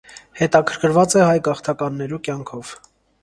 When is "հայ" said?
1.27-1.35